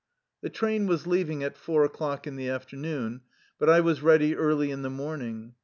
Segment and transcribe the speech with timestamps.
[0.41, 3.21] The train was leaving at four o'clock in the afternoon,
[3.59, 5.53] but I was ready early in the morning.